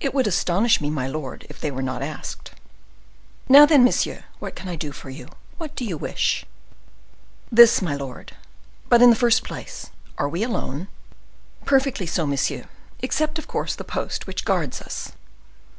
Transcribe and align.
"It 0.00 0.12
would 0.12 0.26
astonish 0.26 0.82
me, 0.82 0.90
my 0.90 1.06
lord, 1.06 1.46
if 1.48 1.58
they 1.62 1.70
were 1.70 1.80
not 1.80 2.02
asked." 2.02 2.50
"Now, 3.48 3.64
then, 3.64 3.82
monsieur, 3.82 4.24
what 4.38 4.54
can 4.54 4.68
I 4.68 4.76
do 4.76 4.92
to 4.92 4.94
serve 4.98 5.12
you? 5.14 5.28
What 5.56 5.74
do 5.74 5.82
you 5.82 5.96
wish?" 5.96 6.44
"This, 7.50 7.80
my 7.80 7.94
lord;—but, 7.96 9.00
in 9.00 9.08
the 9.08 9.16
first 9.16 9.42
place, 9.42 9.88
are 10.18 10.28
we 10.28 10.42
alone?" 10.42 10.88
"Perfectly 11.64 12.04
so, 12.04 12.26
monsieur, 12.26 12.66
except, 13.00 13.38
of 13.38 13.48
course, 13.48 13.74
the 13.74 13.82
post 13.82 14.26
which 14.26 14.44
guards 14.44 14.82
us." 14.82 15.12